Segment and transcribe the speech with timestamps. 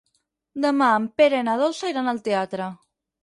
[0.63, 2.71] Demà en Pere i na Dolça iran al teatre.